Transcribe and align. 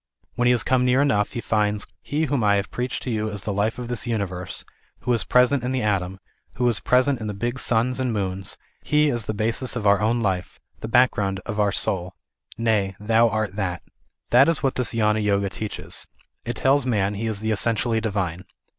When 0.33 0.47
he 0.47 0.51
has 0.51 0.63
come 0.63 0.83
near 0.83 0.99
enough 0.99 1.33
he 1.33 1.41
finds" 1.41 1.85
He 2.01 2.25
whom 2.25 2.39
THE 2.39 2.47
IDEAL 2.47 2.47
OF 2.49 2.49
A 2.49 2.49
UNIVERSAL 2.49 2.49
RELIGION. 2.49 2.49
325 2.49 2.49
I 2.49 2.55
have 2.55 2.71
preached 2.73 3.03
to 3.03 3.11
you 3.11 3.29
as 3.29 3.41
the 3.43 3.53
life 3.53 3.77
of 3.77 3.87
this 3.87 4.07
universe, 4.07 4.65
who 5.01 5.13
is 5.13 5.23
present 5.25 5.63
in 5.63 5.71
the 5.71 5.81
atom, 5.83 6.19
who 6.53 6.67
is 6.67 6.79
present 6.79 7.21
in 7.21 7.27
the 7.27 7.33
big 7.35 7.59
suns 7.59 7.99
and 7.99 8.11
m┬Ż>ons, 8.15 8.57
He 8.81 9.09
is 9.09 9.25
the 9.25 9.35
basis 9.35 9.75
of 9.75 9.85
our 9.85 10.01
own 10.01 10.19
life, 10.19 10.59
the 10.79 10.87
background 10.87 11.39
of 11.45 11.59
our 11.59 11.71
soul. 11.71 12.15
Nay, 12.57 12.95
thou 12.99 13.29
art 13.29 13.55
that." 13.57 13.83
That 14.31 14.49
is 14.49 14.63
what 14.63 14.73
this 14.73 14.91
Gnana 14.91 15.21
Yoga 15.23 15.49
teaches. 15.51 16.07
It 16.45 16.55
tells 16.55 16.83
man 16.87 17.13
he 17.13 17.27
is 17.27 17.41
the 17.41 17.51
essentially 17.51 18.01
divine. 18.01 18.45